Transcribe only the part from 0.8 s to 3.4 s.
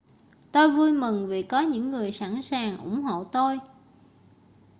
mừng vì có những người sẵn sàng ủng hộ